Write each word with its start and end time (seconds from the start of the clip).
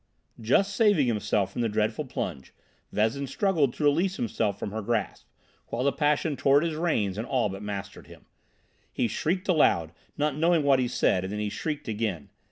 Just 0.39 0.75
saving 0.75 1.05
himself 1.05 1.51
from 1.53 1.61
the 1.61 1.69
dreadful 1.69 2.05
plunge, 2.05 2.55
Vezin 2.91 3.27
struggled 3.27 3.75
to 3.75 3.83
release 3.83 4.15
himself 4.17 4.57
from 4.57 4.71
her 4.71 4.81
grasp, 4.81 5.27
while 5.67 5.83
the 5.83 5.91
passion 5.91 6.35
tore 6.35 6.57
at 6.57 6.65
his 6.65 6.75
reins 6.75 7.19
and 7.19 7.27
all 7.27 7.49
but 7.49 7.61
mastered 7.61 8.07
him. 8.07 8.25
He 8.91 9.07
shrieked 9.07 9.47
aloud, 9.47 9.91
not 10.17 10.35
knowing 10.35 10.63
what 10.63 10.79
he 10.79 10.87
said, 10.87 11.23
and 11.23 11.31
then 11.31 11.39
he 11.39 11.49
shrieked 11.49 11.87
again. 11.87 12.31